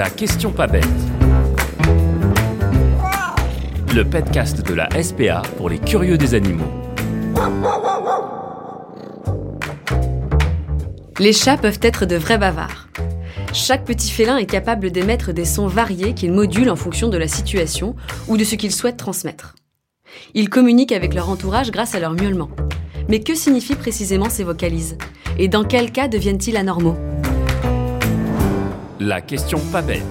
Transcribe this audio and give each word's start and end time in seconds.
La 0.00 0.08
question 0.08 0.50
pas 0.50 0.66
bête. 0.66 0.86
Le 3.94 4.02
podcast 4.02 4.66
de 4.66 4.72
la 4.72 4.88
SPA 5.02 5.42
pour 5.58 5.68
les 5.68 5.78
curieux 5.78 6.16
des 6.16 6.32
animaux. 6.32 6.64
Les 11.18 11.34
chats 11.34 11.58
peuvent 11.58 11.80
être 11.82 12.06
de 12.06 12.16
vrais 12.16 12.38
bavards. 12.38 12.88
Chaque 13.52 13.84
petit 13.84 14.10
félin 14.10 14.38
est 14.38 14.46
capable 14.46 14.90
d'émettre 14.90 15.34
des 15.34 15.44
sons 15.44 15.66
variés 15.66 16.14
qu'il 16.14 16.32
module 16.32 16.70
en 16.70 16.76
fonction 16.76 17.10
de 17.10 17.18
la 17.18 17.28
situation 17.28 17.94
ou 18.26 18.38
de 18.38 18.44
ce 18.44 18.54
qu'il 18.54 18.72
souhaite 18.72 18.96
transmettre. 18.96 19.54
Ils 20.32 20.48
communiquent 20.48 20.92
avec 20.92 21.12
leur 21.12 21.28
entourage 21.28 21.70
grâce 21.70 21.94
à 21.94 22.00
leur 22.00 22.12
miaulement. 22.12 22.48
Mais 23.10 23.20
que 23.20 23.34
signifient 23.34 23.76
précisément 23.76 24.30
ces 24.30 24.44
vocalises? 24.44 24.96
Et 25.38 25.48
dans 25.48 25.64
quel 25.64 25.92
cas 25.92 26.08
deviennent-ils 26.08 26.56
anormaux? 26.56 26.96
La 29.02 29.22
question 29.22 29.58
pas 29.72 29.80
bête. 29.80 30.02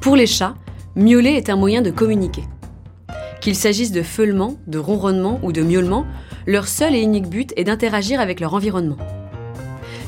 Pour 0.00 0.16
les 0.16 0.26
chats, 0.26 0.56
miauler 0.96 1.30
est 1.34 1.48
un 1.48 1.54
moyen 1.54 1.80
de 1.80 1.92
communiquer. 1.92 2.42
Qu'il 3.40 3.54
s'agisse 3.54 3.92
de 3.92 4.02
feulement, 4.02 4.56
de 4.66 4.78
ronronnement 4.78 5.38
ou 5.44 5.52
de 5.52 5.62
miaulement, 5.62 6.06
leur 6.48 6.66
seul 6.66 6.96
et 6.96 7.00
unique 7.00 7.28
but 7.28 7.52
est 7.56 7.62
d'interagir 7.62 8.18
avec 8.18 8.40
leur 8.40 8.52
environnement. 8.54 8.96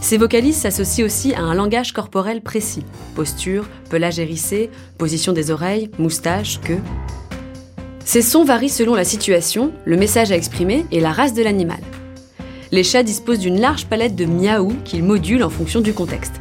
Ces 0.00 0.18
vocalises 0.18 0.56
s'associent 0.56 1.06
aussi 1.06 1.32
à 1.32 1.42
un 1.42 1.54
langage 1.54 1.92
corporel 1.92 2.40
précis. 2.40 2.84
Posture, 3.14 3.68
pelage 3.88 4.18
hérissé, 4.18 4.68
position 4.98 5.32
des 5.32 5.52
oreilles, 5.52 5.92
moustache, 5.96 6.58
queue. 6.60 6.80
Ces 8.04 8.22
sons 8.22 8.42
varient 8.42 8.68
selon 8.68 8.96
la 8.96 9.04
situation, 9.04 9.72
le 9.84 9.96
message 9.96 10.32
à 10.32 10.36
exprimer 10.36 10.86
et 10.90 10.98
la 10.98 11.12
race 11.12 11.34
de 11.34 11.42
l'animal. 11.44 11.78
Les 12.74 12.84
chats 12.84 13.02
disposent 13.02 13.40
d'une 13.40 13.60
large 13.60 13.84
palette 13.84 14.16
de 14.16 14.24
miaou 14.24 14.72
qu'ils 14.86 15.04
modulent 15.04 15.44
en 15.44 15.50
fonction 15.50 15.82
du 15.82 15.92
contexte. 15.92 16.40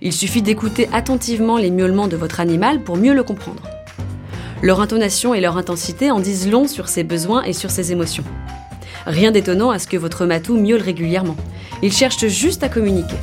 Il 0.00 0.12
suffit 0.12 0.40
d'écouter 0.40 0.88
attentivement 0.92 1.56
les 1.56 1.72
miaulements 1.72 2.06
de 2.06 2.16
votre 2.16 2.38
animal 2.38 2.84
pour 2.84 2.96
mieux 2.96 3.12
le 3.12 3.24
comprendre. 3.24 3.64
Leur 4.62 4.80
intonation 4.80 5.34
et 5.34 5.40
leur 5.40 5.56
intensité 5.56 6.12
en 6.12 6.20
disent 6.20 6.48
long 6.48 6.68
sur 6.68 6.88
ses 6.88 7.02
besoins 7.02 7.42
et 7.42 7.52
sur 7.52 7.72
ses 7.72 7.90
émotions. 7.90 8.22
Rien 9.06 9.32
d'étonnant 9.32 9.70
à 9.70 9.80
ce 9.80 9.88
que 9.88 9.96
votre 9.96 10.24
matou 10.24 10.56
miaule 10.56 10.80
régulièrement. 10.80 11.36
Il 11.82 11.92
cherche 11.92 12.28
juste 12.28 12.62
à 12.62 12.68
communiquer. 12.68 13.16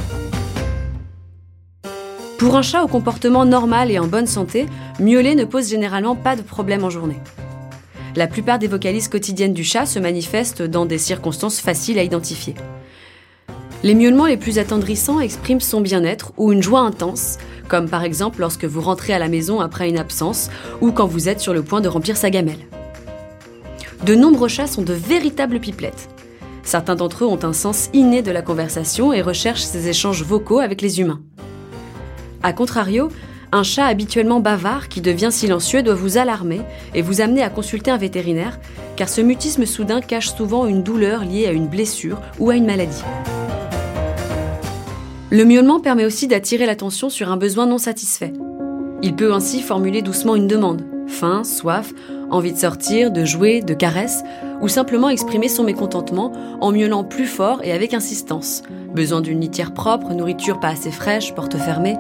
Pour 2.38 2.58
un 2.58 2.62
chat 2.62 2.84
au 2.84 2.88
comportement 2.88 3.45
normal 3.45 3.89
et 3.89 4.00
en 4.00 4.08
bonne 4.08 4.28
santé, 4.28 4.66
miauler 5.00 5.36
ne 5.36 5.45
pose 5.45 5.70
généralement 5.70 6.17
pas 6.17 6.36
de 6.36 6.42
problème 6.42 6.84
en 6.84 6.89
journée. 6.89 7.22
La 8.16 8.28
plupart 8.28 8.59
des 8.59 8.67
vocalises 8.67 9.08
quotidiennes 9.08 9.53
du 9.53 9.64
chat 9.64 9.88
se 9.88 9.97
manifestent 9.97 10.61
dans 10.61 10.86
des 10.86 11.00
circonstances 11.00 11.59
faciles 11.59 11.97
à 11.97 12.03
identifier. 12.03 12.53
Les 13.81 13.95
miaulements 13.95 14.28
les 14.28 14.38
plus 14.38 14.59
attendrissants 14.59 15.20
expriment 15.20 15.59
son 15.59 15.81
bien-être 15.81 16.31
ou 16.38 16.52
une 16.52 16.61
joie 16.61 16.81
intense, 16.81 17.38
comme 17.67 17.89
par 17.89 18.03
exemple 18.03 18.39
lorsque 18.39 18.66
vous 18.66 18.81
rentrez 18.81 19.14
à 19.14 19.20
la 19.20 19.30
maison 19.30 19.61
après 19.61 19.89
une 19.89 19.97
absence 19.97 20.52
ou 20.80 20.92
quand 20.92 21.08
vous 21.08 21.28
êtes 21.28 21.39
sur 21.39 21.55
le 21.55 21.64
point 21.64 21.81
de 21.81 21.89
remplir 21.89 22.16
sa 22.16 22.30
gamelle. 22.30 22.67
De 24.05 24.14
nombreux 24.14 24.48
chats 24.48 24.67
sont 24.67 24.83
de 24.83 24.94
véritables 24.94 25.59
pipelettes. 25.59 26.08
Certains 26.61 26.95
d'entre 26.95 27.23
eux 27.23 27.27
ont 27.27 27.44
un 27.44 27.52
sens 27.52 27.89
inné 27.94 28.22
de 28.22 28.31
la 28.31 28.44
conversation 28.44 29.11
et 29.11 29.23
recherchent 29.23 29.64
ces 29.64 29.89
échanges 29.89 30.23
vocaux 30.23 30.59
avec 30.59 30.81
les 30.81 31.02
humains. 31.02 31.22
A 32.44 32.53
contrario, 32.53 33.09
un 33.54 33.62
chat 33.62 33.86
habituellement 33.86 34.40
bavard 34.40 34.90
qui 34.90 35.00
devient 35.00 35.32
silencieux 35.32 35.84
doit 35.84 35.94
vous 35.94 36.18
alarmer 36.18 36.62
et 36.96 37.04
vous 37.04 37.22
amener 37.22 37.44
à 37.44 37.50
consulter 37.50 37.92
un 37.92 37.98
vétérinaire, 37.98 38.60
car 38.95 39.08
ce 39.08 39.22
mutisme 39.22 39.68
soudain 39.68 40.02
cache 40.02 40.34
souvent 40.34 40.66
une 40.66 40.82
douleur 40.82 41.23
liée 41.23 41.45
à 41.45 41.52
une 41.52 41.68
blessure 41.68 42.20
ou 42.40 42.50
à 42.50 42.56
une 42.56 42.66
maladie. 42.66 43.04
Le 45.30 45.45
miaulement 45.45 45.80
permet 45.80 46.06
aussi 46.06 46.28
d'attirer 46.28 46.66
l'attention 46.66 47.10
sur 47.10 47.32
un 47.32 47.38
besoin 47.38 47.68
non 47.68 47.78
satisfait. 47.78 48.34
Il 49.04 49.16
peut 49.16 49.34
ainsi 49.34 49.62
formuler 49.62 50.02
doucement 50.02 50.36
une 50.36 50.48
demande, 50.48 50.84
faim, 51.08 51.44
soif, 51.44 51.94
envie 52.32 52.54
de 52.54 52.58
sortir, 52.58 53.11
de 53.11 53.23
jouer, 53.23 53.61
de 53.61 53.76
caresses, 53.76 54.23
ou 54.61 54.67
simplement 54.67 55.10
exprimer 55.10 55.48
son 55.48 55.64
mécontentement 55.64 56.32
en 56.60 56.72
miaulant 56.72 57.04
plus 57.04 57.27
fort 57.27 57.61
et 57.64 57.72
avec 57.72 57.94
insistance. 57.94 58.64
Besoin 58.95 59.22
d'une 59.22 59.42
litière 59.42 59.73
propre, 59.73 60.14
nourriture 60.14 60.60
pas 60.60 60.70
assez 60.70 60.92
fraîche, 60.92 61.36
porte 61.36 61.58
fermée. 61.58 61.98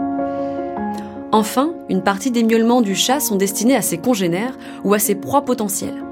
Enfin, 1.33 1.73
une 1.89 2.03
partie 2.03 2.29
des 2.29 2.43
miaulements 2.43 2.81
du 2.81 2.93
chat 2.93 3.19
sont 3.19 3.37
destinés 3.37 3.75
à 3.75 3.81
ses 3.81 3.97
congénères 3.97 4.55
ou 4.83 4.93
à 4.93 4.99
ses 4.99 5.15
proies 5.15 5.43
potentielles. 5.43 6.03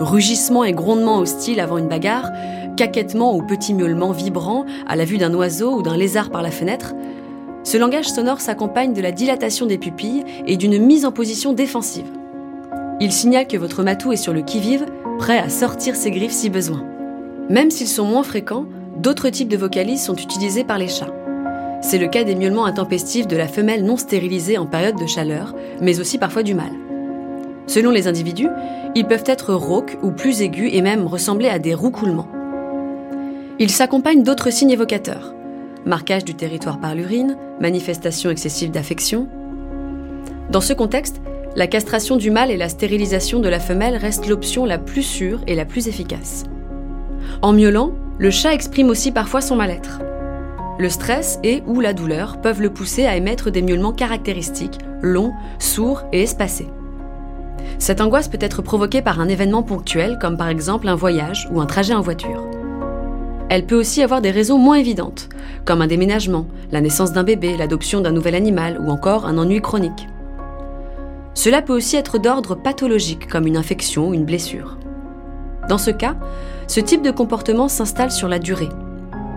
Rugissements 0.00 0.64
et 0.64 0.72
grondements 0.72 1.18
hostiles 1.18 1.60
avant 1.60 1.76
une 1.76 1.86
bagarre, 1.86 2.30
caquettements 2.74 3.36
ou 3.36 3.42
petits 3.42 3.74
miaulements 3.74 4.12
vibrants 4.12 4.64
à 4.88 4.96
la 4.96 5.04
vue 5.04 5.18
d'un 5.18 5.34
oiseau 5.34 5.74
ou 5.74 5.82
d'un 5.82 5.98
lézard 5.98 6.30
par 6.30 6.40
la 6.40 6.50
fenêtre, 6.50 6.94
ce 7.62 7.76
langage 7.76 8.08
sonore 8.08 8.40
s'accompagne 8.40 8.94
de 8.94 9.02
la 9.02 9.12
dilatation 9.12 9.66
des 9.66 9.76
pupilles 9.76 10.24
et 10.46 10.56
d'une 10.56 10.78
mise 10.78 11.04
en 11.04 11.12
position 11.12 11.52
défensive. 11.52 12.10
Il 13.00 13.12
signale 13.12 13.46
que 13.46 13.58
votre 13.58 13.82
matou 13.82 14.12
est 14.12 14.16
sur 14.16 14.32
le 14.32 14.40
qui-vive, 14.40 14.86
prêt 15.18 15.38
à 15.38 15.50
sortir 15.50 15.94
ses 15.94 16.10
griffes 16.10 16.32
si 16.32 16.48
besoin. 16.48 16.82
Même 17.50 17.70
s'ils 17.70 17.86
sont 17.86 18.06
moins 18.06 18.22
fréquents, 18.22 18.64
d'autres 18.96 19.28
types 19.28 19.48
de 19.48 19.58
vocalises 19.58 20.02
sont 20.02 20.16
utilisés 20.16 20.64
par 20.64 20.78
les 20.78 20.88
chats. 20.88 21.12
C'est 21.86 21.98
le 21.98 22.08
cas 22.08 22.24
des 22.24 22.34
miaulements 22.34 22.64
intempestifs 22.64 23.26
de 23.26 23.36
la 23.36 23.46
femelle 23.46 23.84
non 23.84 23.98
stérilisée 23.98 24.56
en 24.56 24.64
période 24.64 24.98
de 24.98 25.06
chaleur, 25.06 25.54
mais 25.82 26.00
aussi 26.00 26.16
parfois 26.16 26.42
du 26.42 26.54
mâle. 26.54 26.72
Selon 27.66 27.90
les 27.90 28.08
individus, 28.08 28.48
ils 28.94 29.06
peuvent 29.06 29.24
être 29.26 29.52
rauques 29.52 29.98
ou 30.02 30.10
plus 30.10 30.40
aigus 30.40 30.70
et 30.72 30.80
même 30.80 31.06
ressembler 31.06 31.50
à 31.50 31.58
des 31.58 31.74
roucoulements. 31.74 32.30
Ils 33.58 33.70
s'accompagnent 33.70 34.22
d'autres 34.22 34.48
signes 34.48 34.70
évocateurs. 34.70 35.34
Marquage 35.84 36.24
du 36.24 36.34
territoire 36.34 36.80
par 36.80 36.94
l'urine, 36.94 37.36
manifestation 37.60 38.30
excessive 38.30 38.70
d'affection. 38.70 39.28
Dans 40.50 40.62
ce 40.62 40.72
contexte, 40.72 41.20
la 41.54 41.66
castration 41.66 42.16
du 42.16 42.30
mâle 42.30 42.50
et 42.50 42.56
la 42.56 42.70
stérilisation 42.70 43.40
de 43.40 43.48
la 43.50 43.60
femelle 43.60 43.96
restent 43.96 44.26
l'option 44.26 44.64
la 44.64 44.78
plus 44.78 45.02
sûre 45.02 45.42
et 45.46 45.54
la 45.54 45.66
plus 45.66 45.86
efficace. 45.86 46.44
En 47.42 47.52
miaulant, 47.52 47.92
le 48.16 48.30
chat 48.30 48.54
exprime 48.54 48.88
aussi 48.88 49.12
parfois 49.12 49.42
son 49.42 49.56
mal-être. 49.56 50.00
Le 50.76 50.88
stress 50.88 51.38
et 51.44 51.62
ou 51.66 51.80
la 51.80 51.92
douleur 51.92 52.40
peuvent 52.40 52.60
le 52.60 52.70
pousser 52.70 53.06
à 53.06 53.16
émettre 53.16 53.50
des 53.50 53.62
miaulements 53.62 53.92
caractéristiques, 53.92 54.78
longs, 55.02 55.32
sourds 55.60 56.02
et 56.12 56.22
espacés. 56.22 56.68
Cette 57.78 58.00
angoisse 58.00 58.28
peut 58.28 58.38
être 58.40 58.60
provoquée 58.60 59.00
par 59.00 59.20
un 59.20 59.28
événement 59.28 59.62
ponctuel 59.62 60.18
comme 60.20 60.36
par 60.36 60.48
exemple 60.48 60.88
un 60.88 60.96
voyage 60.96 61.48
ou 61.52 61.60
un 61.60 61.66
trajet 61.66 61.94
en 61.94 62.00
voiture. 62.00 62.44
Elle 63.50 63.66
peut 63.66 63.78
aussi 63.78 64.02
avoir 64.02 64.20
des 64.20 64.32
raisons 64.32 64.58
moins 64.58 64.76
évidentes, 64.76 65.28
comme 65.64 65.80
un 65.80 65.86
déménagement, 65.86 66.46
la 66.72 66.80
naissance 66.80 67.12
d'un 67.12 67.22
bébé, 67.22 67.56
l'adoption 67.56 68.00
d'un 68.00 68.10
nouvel 68.10 68.34
animal 68.34 68.80
ou 68.80 68.90
encore 68.90 69.26
un 69.26 69.38
ennui 69.38 69.60
chronique. 69.60 70.08
Cela 71.34 71.62
peut 71.62 71.74
aussi 71.74 71.96
être 71.96 72.18
d'ordre 72.18 72.56
pathologique, 72.56 73.28
comme 73.28 73.46
une 73.46 73.56
infection 73.56 74.08
ou 74.08 74.14
une 74.14 74.24
blessure. 74.24 74.78
Dans 75.68 75.78
ce 75.78 75.90
cas, 75.90 76.16
ce 76.66 76.80
type 76.80 77.02
de 77.02 77.10
comportement 77.10 77.68
s'installe 77.68 78.10
sur 78.10 78.28
la 78.28 78.38
durée. 78.38 78.68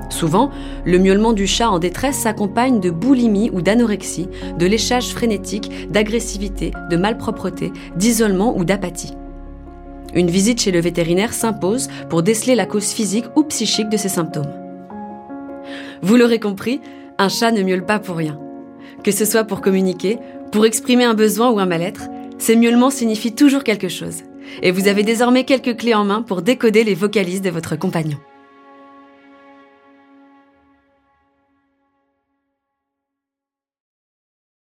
Souvent, 0.09 0.51
le 0.85 0.99
miaulement 0.99 1.33
du 1.33 1.47
chat 1.47 1.69
en 1.69 1.79
détresse 1.79 2.19
s'accompagne 2.19 2.79
de 2.79 2.89
boulimie 2.89 3.49
ou 3.51 3.61
d'anorexie, 3.61 4.29
de 4.57 4.65
léchage 4.65 5.09
frénétique, 5.09 5.91
d'agressivité, 5.91 6.71
de 6.89 6.97
malpropreté, 6.97 7.71
d'isolement 7.95 8.57
ou 8.57 8.63
d'apathie. 8.63 9.13
Une 10.13 10.29
visite 10.29 10.61
chez 10.61 10.71
le 10.71 10.79
vétérinaire 10.79 11.33
s'impose 11.33 11.89
pour 12.09 12.23
déceler 12.23 12.55
la 12.55 12.65
cause 12.65 12.91
physique 12.91 13.25
ou 13.35 13.43
psychique 13.43 13.89
de 13.89 13.97
ces 13.97 14.09
symptômes. 14.09 14.51
Vous 16.01 16.15
l'aurez 16.15 16.39
compris, 16.39 16.79
un 17.17 17.29
chat 17.29 17.51
ne 17.51 17.63
miaule 17.63 17.85
pas 17.85 17.99
pour 17.99 18.15
rien. 18.15 18.39
Que 19.03 19.11
ce 19.11 19.25
soit 19.25 19.43
pour 19.43 19.61
communiquer, 19.61 20.17
pour 20.51 20.65
exprimer 20.65 21.03
un 21.03 21.13
besoin 21.13 21.49
ou 21.51 21.59
un 21.59 21.65
mal-être, 21.65 22.07
ces 22.37 22.55
miaulements 22.55 22.89
signifient 22.89 23.35
toujours 23.35 23.63
quelque 23.63 23.89
chose. 23.89 24.23
Et 24.61 24.71
vous 24.71 24.87
avez 24.87 25.03
désormais 25.03 25.43
quelques 25.43 25.77
clés 25.77 25.93
en 25.93 26.05
main 26.05 26.21
pour 26.21 26.41
décoder 26.41 26.83
les 26.83 26.95
vocalises 26.95 27.41
de 27.41 27.49
votre 27.49 27.75
compagnon. 27.75 28.17